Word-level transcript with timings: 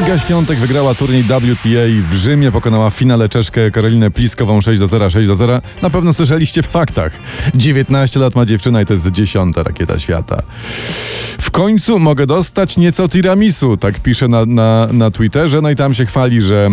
Iga 0.00 0.18
Świątek 0.18 0.58
wygrała 0.58 0.94
turniej 0.94 1.22
WTA 1.22 2.10
w 2.10 2.14
Rzymie, 2.14 2.52
pokonała 2.52 2.90
w 2.90 2.94
finale 2.94 3.28
Czeszkę 3.28 3.70
Karolinę 3.70 4.10
Pliskową 4.10 4.60
6 4.60 4.80
do 4.80 4.86
0, 4.86 5.10
6 5.10 5.28
do 5.28 5.34
0. 5.34 5.60
Na 5.82 5.90
pewno 5.90 6.12
słyszeliście 6.12 6.62
w 6.62 6.66
faktach. 6.66 7.12
19 7.54 8.20
lat 8.20 8.34
ma 8.34 8.46
dziewczyna 8.46 8.82
i 8.82 8.86
to 8.86 8.92
jest 8.92 9.10
dziesiąta 9.10 9.62
rakieta 9.62 9.98
świata. 9.98 10.42
W 11.38 11.50
końcu 11.50 11.98
mogę 11.98 12.26
dostać 12.26 12.76
nieco 12.76 13.08
tiramisu, 13.08 13.76
tak 13.76 14.00
pisze 14.00 14.28
na, 14.28 14.46
na, 14.46 14.88
na 14.92 15.10
Twitterze, 15.10 15.60
no 15.60 15.70
i 15.70 15.76
tam 15.76 15.94
się 15.94 16.06
chwali, 16.06 16.42
że, 16.42 16.70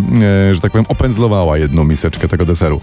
e, 0.49 0.55
że 0.55 0.61
tak 0.61 0.71
powiem, 0.71 0.85
opędzlowała 0.89 1.57
jedną 1.57 1.83
miseczkę 1.83 2.27
tego 2.27 2.45
deseru. 2.45 2.81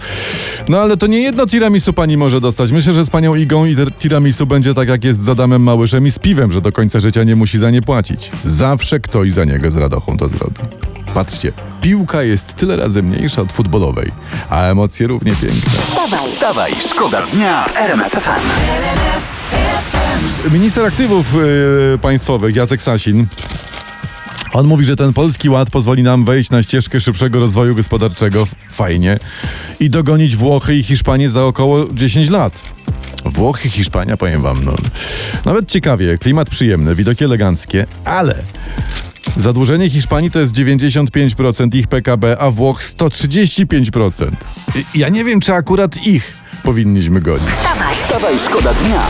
No 0.68 0.78
ale 0.78 0.96
to 0.96 1.06
nie 1.06 1.20
jedno 1.20 1.46
tiramisu 1.46 1.92
pani 1.92 2.16
może 2.16 2.40
dostać. 2.40 2.72
Myślę, 2.72 2.92
że 2.92 3.04
z 3.04 3.10
panią 3.10 3.34
Igą 3.34 3.64
i 3.64 3.76
tiramisu 3.98 4.46
będzie 4.46 4.74
tak 4.74 4.88
jak 4.88 5.04
jest 5.04 5.22
z 5.22 5.28
Adamem 5.28 5.62
Małyszem 5.62 6.06
i 6.06 6.10
z 6.10 6.18
piwem, 6.18 6.52
że 6.52 6.60
do 6.60 6.72
końca 6.72 7.00
życia 7.00 7.24
nie 7.24 7.36
musi 7.36 7.58
za 7.58 7.70
nie 7.70 7.82
płacić. 7.82 8.30
Zawsze 8.44 9.00
ktoś 9.00 9.32
za 9.32 9.44
niego 9.44 9.70
z 9.70 9.76
radochą 9.76 10.16
to 10.16 10.25
zrobi. 10.28 10.60
Patrzcie, 11.14 11.52
piłka 11.82 12.22
jest 12.22 12.54
tyle 12.54 12.76
razy 12.76 13.02
mniejsza 13.02 13.42
od 13.42 13.52
futbolowej, 13.52 14.10
a 14.50 14.62
emocje 14.62 15.06
równie 15.06 15.32
piękne. 15.32 15.70
Wstawaj, 15.70 16.28
Wstawaj, 16.28 16.72
szkoda 16.90 17.22
dnia 17.26 17.64
w 17.64 17.76
RMF 17.76 18.12
FM. 18.12 18.40
Minister 20.52 20.84
aktywów 20.84 21.34
yy, 21.34 21.98
państwowych 22.02 22.56
Jacek 22.56 22.82
Sasin 22.82 23.26
on 24.56 24.66
mówi, 24.66 24.84
że 24.84 24.96
ten 24.96 25.12
polski 25.12 25.50
ład 25.50 25.70
pozwoli 25.70 26.02
nam 26.02 26.24
wejść 26.24 26.50
na 26.50 26.62
ścieżkę 26.62 27.00
szybszego 27.00 27.40
rozwoju 27.40 27.74
gospodarczego. 27.74 28.46
Fajnie. 28.70 29.18
I 29.80 29.90
dogonić 29.90 30.36
Włochy 30.36 30.74
i 30.74 30.82
Hiszpanię 30.82 31.30
za 31.30 31.44
około 31.44 31.84
10 31.92 32.30
lat. 32.30 32.52
Włochy, 33.24 33.70
Hiszpania, 33.70 34.16
powiem 34.16 34.42
wam, 34.42 34.64
no. 34.64 34.74
Nawet 35.44 35.70
ciekawie, 35.70 36.18
klimat 36.18 36.50
przyjemny, 36.50 36.94
widoki 36.94 37.24
eleganckie, 37.24 37.86
ale 38.04 38.34
zadłużenie 39.36 39.90
Hiszpanii 39.90 40.30
to 40.30 40.40
jest 40.40 40.52
95% 40.54 41.74
ich 41.74 41.86
PKB, 41.88 42.38
a 42.38 42.50
Włoch 42.50 42.82
135%. 42.82 44.30
I- 44.94 44.98
Ja 44.98 45.08
nie 45.08 45.24
wiem, 45.24 45.40
czy 45.40 45.52
akurat 45.54 46.06
ich 46.06 46.32
powinniśmy 46.62 47.20
gonić. 47.20 47.48
Wstawaj, 48.04 48.38
szkoda 48.46 48.74
dnia. 48.74 49.06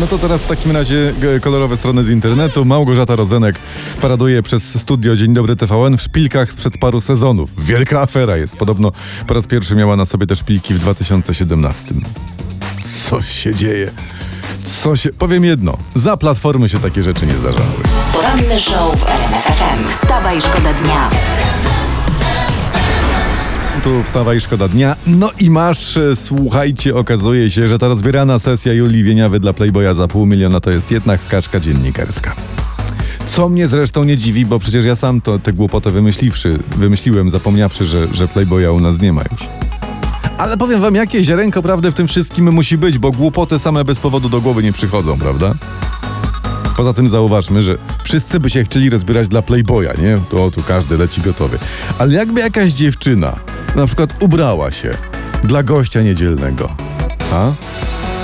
No 0.00 0.06
to 0.06 0.18
teraz 0.18 0.42
w 0.42 0.46
takim 0.46 0.70
razie 0.72 1.12
g- 1.20 1.40
kolorowe 1.40 1.76
strony 1.76 2.04
z 2.04 2.08
internetu. 2.08 2.64
Małgorzata 2.64 3.16
Rozenek 3.16 3.58
paraduje 4.00 4.42
przez 4.42 4.80
studio 4.80 5.16
Dzień 5.16 5.34
Dobry 5.34 5.56
TVN 5.56 5.96
w 5.96 6.02
szpilkach 6.02 6.52
sprzed 6.52 6.78
paru 6.78 7.00
sezonów. 7.00 7.64
Wielka 7.66 8.00
afera 8.02 8.36
jest. 8.36 8.56
Podobno 8.56 8.92
po 9.26 9.34
raz 9.34 9.46
pierwszy 9.46 9.74
miała 9.76 9.96
na 9.96 10.06
sobie 10.06 10.26
te 10.26 10.36
szpilki 10.36 10.74
w 10.74 10.78
2017. 10.78 11.94
Co 13.06 13.22
się 13.22 13.54
dzieje? 13.54 13.90
Co 14.66 14.96
się... 14.96 15.10
Powiem 15.12 15.44
jedno. 15.44 15.76
Za 15.94 16.16
Platformy 16.16 16.68
się 16.68 16.78
takie 16.78 17.02
rzeczy 17.02 17.26
nie 17.26 17.32
zdarzały. 17.32 17.66
poranny 18.12 18.58
show 18.58 19.00
w 19.00 19.06
RMF 19.06 19.44
FM. 19.44 19.88
Wstawaj, 19.88 20.40
szkoda 20.40 20.72
dnia. 20.74 21.10
Tu 23.84 24.02
wstawa 24.02 24.34
i 24.34 24.40
szkoda 24.40 24.68
dnia. 24.68 24.96
No 25.06 25.30
i 25.40 25.50
masz, 25.50 25.96
e, 25.96 26.16
słuchajcie, 26.16 26.96
okazuje 26.96 27.50
się, 27.50 27.68
że 27.68 27.78
ta 27.78 27.88
rozbierana 27.88 28.38
sesja 28.38 28.72
Julii 28.72 29.02
Wieniawy 29.04 29.40
dla 29.40 29.52
Playboya 29.52 29.94
za 29.94 30.08
pół 30.08 30.26
miliona 30.26 30.60
to 30.60 30.70
jest 30.70 30.90
jednak 30.90 31.20
kaczka 31.28 31.60
dziennikarska. 31.60 32.34
Co 33.26 33.48
mnie 33.48 33.68
zresztą 33.68 34.04
nie 34.04 34.16
dziwi, 34.16 34.46
bo 34.46 34.58
przecież 34.58 34.84
ja 34.84 34.96
sam 34.96 35.20
to 35.20 35.38
tę 35.38 35.52
głupotę 35.52 35.90
wymyśliwszy, 35.90 36.58
wymyśliłem, 36.76 37.30
zapomniawszy, 37.30 37.84
że, 37.84 38.06
że 38.14 38.28
Playboya 38.28 38.66
u 38.66 38.80
nas 38.80 39.00
nie 39.00 39.12
ma 39.12 39.22
już. 39.32 39.65
Ale 40.38 40.56
powiem 40.56 40.80
wam, 40.80 40.94
jakie 40.94 41.24
ziarenko 41.24 41.62
prawdy 41.62 41.90
w 41.90 41.94
tym 41.94 42.08
wszystkim 42.08 42.52
musi 42.52 42.78
być, 42.78 42.98
bo 42.98 43.12
głupoty 43.12 43.58
same 43.58 43.84
bez 43.84 44.00
powodu 44.00 44.28
do 44.28 44.40
głowy 44.40 44.62
nie 44.62 44.72
przychodzą, 44.72 45.18
prawda? 45.18 45.54
Poza 46.76 46.92
tym 46.92 47.08
zauważmy, 47.08 47.62
że 47.62 47.78
wszyscy 48.04 48.40
by 48.40 48.50
się 48.50 48.64
chcieli 48.64 48.90
rozbierać 48.90 49.28
dla 49.28 49.42
Playboya, 49.42 49.88
nie? 50.02 50.18
To 50.30 50.50
tu 50.50 50.62
każdy 50.62 50.98
leci 50.98 51.20
gotowy. 51.20 51.58
Ale 51.98 52.14
jakby 52.14 52.40
jakaś 52.40 52.72
dziewczyna 52.72 53.36
na 53.76 53.86
przykład 53.86 54.22
ubrała 54.22 54.70
się 54.70 54.96
dla 55.44 55.62
gościa 55.62 56.02
niedzielnego, 56.02 56.74
a? 57.32 57.52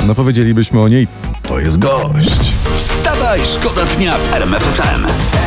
No 0.07 0.15
powiedzielibyśmy 0.15 0.81
o 0.81 0.89
niej, 0.89 1.09
to 1.43 1.59
jest 1.59 1.79
gość. 1.79 2.41
Wstawaj, 2.77 3.41
szkoda 3.45 3.85
dnia 3.85 4.19
w 4.19 4.35
RMF 4.35 4.63
FM. 4.63 5.42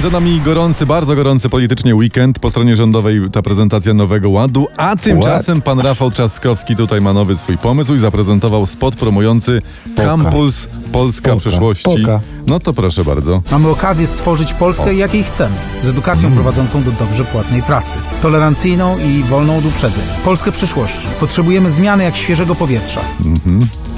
Za 0.00 0.10
nami 0.10 0.40
gorący, 0.40 0.86
bardzo 0.86 1.16
gorący 1.16 1.48
politycznie 1.48 1.94
weekend. 1.94 2.38
Po 2.38 2.50
stronie 2.50 2.76
rządowej 2.76 3.20
ta 3.32 3.42
prezentacja 3.42 3.94
Nowego 3.94 4.30
Ładu, 4.30 4.66
a 4.76 4.96
tymczasem 4.96 5.62
pan 5.62 5.80
Rafał 5.80 6.10
Trzaskowski 6.10 6.76
tutaj 6.76 7.00
ma 7.00 7.12
nowy 7.12 7.36
swój 7.36 7.58
pomysł 7.58 7.94
i 7.94 7.98
zaprezentował 7.98 8.66
spot 8.66 8.96
promujący 8.96 9.62
Campus 9.96 10.68
Polska 10.92 11.30
Polka. 11.30 11.48
przyszłości. 11.48 11.84
Polka. 11.84 12.20
No 12.46 12.60
to 12.60 12.72
proszę 12.72 13.04
bardzo. 13.04 13.42
Mamy 13.50 13.68
okazję 13.68 14.06
stworzyć 14.06 14.54
Polskę, 14.54 14.94
jakiej 14.94 15.24
chcemy, 15.24 15.54
z 15.82 15.88
edukacją 15.88 16.28
Mhm. 16.28 16.34
prowadzącą 16.44 16.82
do 16.82 16.90
dobrze 16.92 17.24
płatnej 17.24 17.62
pracy, 17.62 17.98
tolerancyjną 18.22 18.98
i 18.98 19.22
wolną 19.22 19.58
od 19.58 19.64
uprzedzeń. 19.66 20.02
Polskę 20.24 20.52
przyszłości. 20.52 21.06
Potrzebujemy 21.20 21.70
zmiany 21.70 22.04
jak 22.04 22.16
świeżego 22.16 22.54
powietrza. 22.54 23.00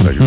Tak, 0.05 0.15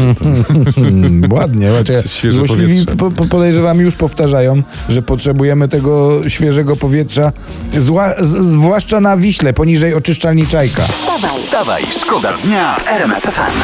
Mm, 0.78 1.32
ładnie, 1.32 1.72
ładnie. 1.72 1.96
Świeże 2.06 2.38
Złośliwi 2.38 2.64
powietrze. 2.86 2.96
po, 2.96 3.12
po, 3.12 3.26
podejrzewam 3.26 3.80
już 3.80 3.96
powtarzają, 3.96 4.64
że 4.90 5.02
potrzebujemy 5.02 5.56
tego 5.68 6.22
świeżego 6.29 6.75
powietrza, 6.75 7.31
zła, 7.79 8.13
z, 8.19 8.47
zwłaszcza 8.47 9.01
na 9.01 9.18
Wiśle, 9.18 9.53
poniżej 9.53 9.94
oczyszczalni 9.94 10.47
Czajka. 10.47 10.81
Wstawaj, 10.81 11.31
Wstawaj, 11.40 11.84
szkoda 12.01 12.34
dnia 12.44 12.75
w 12.75 12.88
RMF 12.88 13.23
FM. 13.23 13.57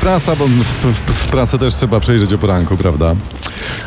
Prasa, 0.00 0.36
bo 0.36 0.46
w, 0.46 0.50
w, 0.50 1.12
w 1.12 1.26
prasę 1.26 1.58
też 1.58 1.74
trzeba 1.74 2.00
przejrzeć 2.00 2.32
o 2.32 2.38
poranku, 2.38 2.76
prawda? 2.76 3.16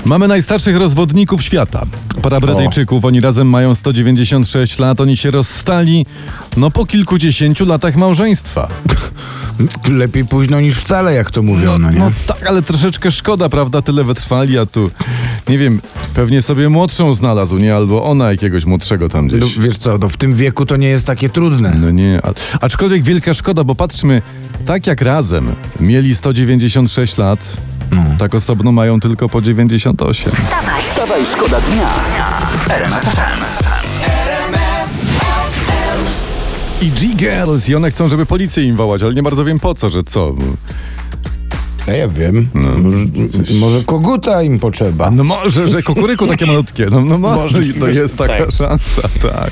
Mamy 0.05 0.27
najstarszych 0.27 0.77
rozwodników 0.77 1.43
świata. 1.43 1.85
Para 2.21 2.39
Brytyjczyków, 2.39 3.05
oni 3.05 3.21
razem 3.21 3.49
mają 3.49 3.75
196 3.75 4.79
lat, 4.79 5.01
oni 5.01 5.17
się 5.17 5.31
rozstali, 5.31 6.05
no 6.57 6.71
po 6.71 6.85
kilkudziesięciu 6.85 7.65
latach 7.65 7.95
małżeństwa. 7.95 8.67
Lepiej 9.89 10.25
późno 10.25 10.61
niż 10.61 10.75
wcale, 10.75 11.13
jak 11.13 11.31
to 11.31 11.41
mówiono, 11.41 11.91
nie? 11.91 11.99
No 11.99 12.11
tak, 12.27 12.47
ale 12.47 12.61
troszeczkę 12.61 13.11
szkoda, 13.11 13.49
prawda? 13.49 13.81
Tyle 13.81 14.03
wytrwali, 14.03 14.57
a 14.57 14.65
tu, 14.65 14.91
nie 15.49 15.57
wiem, 15.57 15.81
pewnie 16.13 16.41
sobie 16.41 16.69
młodszą 16.69 17.13
znalazł, 17.13 17.57
nie? 17.57 17.75
Albo 17.75 18.03
ona 18.03 18.31
jakiegoś 18.31 18.65
młodszego 18.65 19.09
tam 19.09 19.27
No, 19.27 19.37
gdzieś. 19.37 19.59
wiesz 19.59 19.77
co, 19.77 19.97
no 19.97 20.09
w 20.09 20.17
tym 20.17 20.35
wieku 20.35 20.65
to 20.65 20.75
nie 20.77 20.87
jest 20.87 21.07
takie 21.07 21.29
trudne. 21.29 21.75
No 21.81 21.91
nie, 21.91 22.19
a, 22.23 22.33
aczkolwiek 22.65 23.03
wielka 23.03 23.33
szkoda, 23.33 23.63
bo 23.63 23.75
patrzmy, 23.75 24.21
tak 24.65 24.87
jak 24.87 25.01
razem 25.01 25.55
mieli 25.79 26.15
196 26.15 27.17
lat, 27.17 27.57
tak 28.19 28.35
osobno 28.35 28.71
mają 28.71 28.99
tylko 28.99 29.29
po 29.29 29.41
98. 29.41 30.31
Wstawaj, 30.91 31.21
szkoda 31.33 31.61
dnia. 31.61 31.93
I 36.81 36.91
G-Girls, 36.91 37.69
i 37.69 37.75
one 37.75 37.91
chcą, 37.91 38.07
żeby 38.09 38.25
policję 38.25 38.63
im 38.63 38.75
wołać, 38.75 39.03
ale 39.03 39.13
nie 39.13 39.23
bardzo 39.23 39.45
wiem 39.45 39.59
po 39.59 39.75
co, 39.75 39.89
że 39.89 40.03
co. 40.03 40.33
No 41.89 41.95
ja 41.95 42.07
wiem, 42.07 42.47
może, 42.53 43.05
może 43.59 43.83
koguta 43.83 44.43
im 44.43 44.59
potrzeba. 44.59 45.11
No 45.11 45.23
może, 45.23 45.67
że 45.67 45.83
kukuryku 45.83 46.27
takie 46.27 46.45
malutkie, 46.45 46.85
no, 46.91 47.01
no 47.01 47.17
może 47.17 47.61
i 47.61 47.73
to 47.73 47.87
jest 47.87 48.15
taka 48.15 48.51
szansa, 48.51 49.01
tak. 49.21 49.51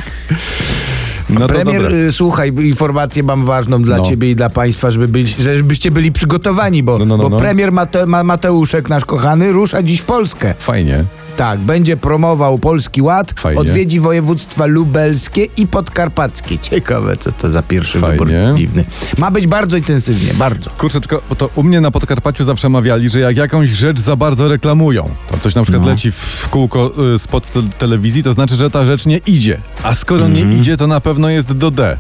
No 1.30 1.48
Premier, 1.48 1.94
y, 1.94 2.12
słuchaj, 2.12 2.54
informację 2.64 3.24
mam 3.24 3.46
ważną 3.46 3.82
dla 3.84 3.98
No. 3.98 4.04
ciebie 4.06 4.32
i 4.32 4.36
dla 4.36 4.50
państwa, 4.50 4.92
żeby 4.92 5.08
byli, 5.08 5.34
żebyście 5.40 5.92
byli 5.92 6.12
przygotowani, 6.12 6.84
bo, 6.84 6.98
No, 6.98 7.06
no, 7.06 7.18
no, 7.18 7.24
bo 7.24 7.30
no. 7.30 7.38
premier 7.38 7.72
Mate, 7.72 8.06
Ma, 8.06 8.24
Mateuszek, 8.24 8.90
nasz 8.90 9.06
kochany, 9.06 9.52
rusza 9.52 9.84
dziś 9.84 10.00
w 10.02 10.06
Polskę. 10.06 10.54
Fajnie. 10.60 11.04
Tak, 11.38 11.60
będzie 11.60 11.98
promował 11.98 12.58
Polski 12.60 13.02
Ład, 13.02 13.34
Fajnie. 13.40 13.62
odwiedzi 13.62 14.00
województwa 14.00 14.66
lubelskie 14.66 15.48
i 15.58 15.68
podkarpackie. 15.68 16.58
Ciekawe, 16.60 17.18
co 17.18 17.32
to 17.32 17.52
za 17.52 17.62
pierwszy 17.64 18.00
Fajnie. 18.00 18.14
wybór 18.14 18.30
dziwny. 18.58 18.86
Ma 19.18 19.32
być 19.32 19.48
bardzo 19.48 19.78
intensywnie, 19.78 20.34
bardzo. 20.34 20.70
Kurczę, 20.70 21.02
tylko 21.02 21.22
to 21.38 21.50
u 21.56 21.64
mnie 21.64 21.82
na 21.82 21.92
Podkarpaciu 21.92 22.44
zawsze 22.44 22.70
mawiali, 22.70 23.10
że 23.10 23.20
jak 23.20 23.38
jakąś 23.38 23.70
rzecz 23.70 24.00
za 24.00 24.16
bardzo 24.16 24.48
reklamują, 24.48 25.10
to 25.32 25.38
coś 25.38 25.56
na 25.56 25.64
przykład 25.64 25.84
No. 25.84 25.90
leci 25.92 26.12
w 26.12 26.48
kółko 26.52 26.92
y, 27.16 27.20
spod 27.20 27.52
te- 27.54 27.62
telewizji, 27.80 28.24
to 28.24 28.34
znaczy, 28.34 28.56
że 28.56 28.70
ta 28.70 28.86
rzecz 28.86 29.06
nie 29.06 29.18
idzie. 29.18 29.58
A 29.84 29.94
skoro 29.94 30.28
nie 30.28 30.42
idzie, 30.42 30.78
to 30.78 30.88
na 30.88 31.02
pewno 31.02 31.17
jest 31.30 31.54
do 31.54 31.72
D. 31.72 31.98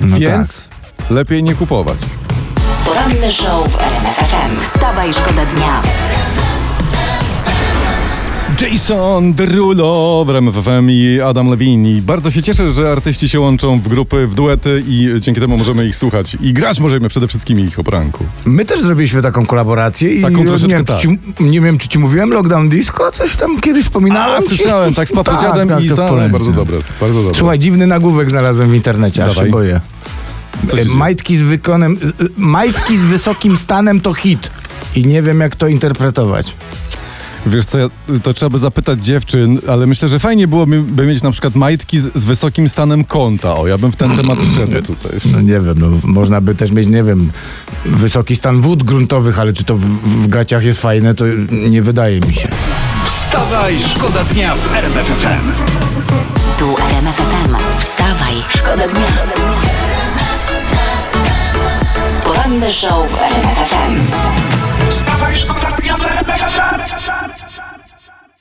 No 0.00 0.18
Więc 0.18 0.68
lepiej 1.10 1.42
nie 1.42 1.54
kupować. 1.54 1.96
poranny 2.84 3.32
show 3.32 3.68
w 3.68 3.76
RMF 3.82 4.16
FM. 4.16 4.60
Wstawaj, 4.60 5.12
szkoda 5.12 5.46
dnia. 5.46 5.82
Jason 8.60 9.34
Derulo 9.34 10.24
w 10.26 10.30
RMF 10.30 10.54
FM 10.54 10.90
i 10.90 11.20
Adam 11.20 11.50
Levine. 11.50 11.88
I 11.88 12.02
bardzo 12.02 12.30
się 12.30 12.42
cieszę, 12.42 12.70
że 12.70 12.92
artyści 12.92 13.28
się 13.28 13.40
łączą 13.40 13.80
w 13.80 13.88
grupy, 13.88 14.26
w 14.26 14.34
duety 14.34 14.82
i 14.88 15.10
dzięki 15.20 15.40
temu 15.40 15.58
możemy 15.58 15.86
ich 15.86 15.96
słuchać. 15.96 16.36
I 16.40 16.52
grać 16.52 16.80
możemy 16.80 17.08
przede 17.08 17.28
wszystkim 17.28 17.60
ich 17.60 17.78
o 17.78 17.84
poranku. 17.84 18.24
My 18.44 18.64
też 18.64 18.80
zrobiliśmy 18.80 19.22
taką 19.22 19.46
kolaborację 19.46 20.14
i 20.14 20.22
Taką 20.22 20.36
nie, 20.36 20.44
troszeczkę 20.44 20.76
wiem, 20.76 20.84
tak. 20.84 21.00
czy 21.00 21.08
ci, 21.08 21.18
nie 21.40 21.60
wiem, 21.60 21.78
czy 21.78 21.88
ci 21.88 21.98
mówiłem, 21.98 22.30
Lockdown 22.30 22.68
Disco, 22.68 23.12
coś 23.12 23.36
tam 23.36 23.60
kiedyś 23.60 23.84
wspominałem. 23.84 24.42
A, 24.44 24.48
słyszałem, 24.48 24.94
tak 24.94 25.08
z 25.08 25.12
papodziadem 25.12 25.68
Tak, 25.68 25.84
i 25.84 25.88
tak, 25.88 25.96
za... 25.96 26.08
polecam. 26.08 26.32
Bardzo 26.32 26.52
dobre, 26.52 26.78
bardzo 27.00 27.22
dobre. 27.22 27.38
Słuchaj, 27.38 27.58
dziwny 27.58 27.86
nagłówek 27.86 28.30
znalazłem 28.30 28.70
w 28.70 28.74
internecie, 28.74 29.24
aż 29.24 29.36
się 29.36 29.46
boję. 29.46 29.80
E? 30.72 30.84
Majtki 30.94 31.36
z 31.36 31.42
wykonem, 31.42 31.98
e, 32.02 32.06
e, 32.06 32.28
majtki 32.36 32.98
z 32.98 33.04
wysokim 33.04 33.56
stanem 33.56 34.00
to 34.00 34.14
hit. 34.14 34.50
I 34.96 35.06
nie 35.06 35.22
wiem, 35.22 35.40
jak 35.40 35.56
to 35.56 35.66
interpretować. 35.66 36.54
Wiesz 37.46 37.64
co, 37.64 37.78
to 38.22 38.34
trzeba 38.34 38.50
by 38.50 38.58
zapytać 38.58 39.00
dziewczyn, 39.00 39.58
ale 39.68 39.86
myślę, 39.86 40.08
że 40.08 40.18
fajnie 40.18 40.48
byłoby 40.48 40.82
by 40.82 41.06
mieć 41.06 41.22
na 41.22 41.30
przykład 41.30 41.54
majtki 41.54 41.98
z, 41.98 42.14
z 42.14 42.24
wysokim 42.24 42.68
stanem 42.68 43.04
konta. 43.04 43.56
O, 43.56 43.66
ja 43.66 43.78
bym 43.78 43.92
w 43.92 43.96
ten 43.96 44.16
temat 44.16 44.38
wszedł 44.38 44.82
tutaj. 44.82 45.18
No 45.32 45.40
nie 45.40 45.60
wiem, 45.60 45.74
no, 45.76 45.86
można 46.02 46.40
by 46.40 46.54
też 46.54 46.70
mieć, 46.70 46.86
nie 46.88 47.02
wiem, 47.04 47.30
wysoki 47.84 48.36
stan 48.36 48.60
wód 48.60 48.82
gruntowych, 48.82 49.38
ale 49.38 49.52
czy 49.52 49.64
to 49.64 49.74
w, 49.74 49.80
w 50.24 50.28
gaciach 50.28 50.64
jest 50.64 50.80
fajne, 50.80 51.14
to 51.14 51.24
nie 51.50 51.82
wydaje 51.82 52.20
mi 52.20 52.34
się. 52.34 52.48
Wstawaj, 53.04 53.78
szkoda 53.80 54.24
dnia 54.24 54.54
w 54.54 54.76
RMF 54.76 55.06
FM. 55.06 55.52
Tu 56.58 56.76
RMF 56.90 57.16
FM. 57.16 57.56
Wstawaj, 57.80 58.34
szkoda 58.48 58.88
dnia. 58.88 59.06
Poranny 62.24 62.70
show 62.70 63.10
w 63.10 63.22
RMF 63.22 63.58
FM. 63.70 63.96
Wstawaj, 64.90 65.36
szkoda 65.36 65.76
dnia 65.76 65.96
w 65.96 66.04
RMF 66.04 66.40
FM. 66.40 67.17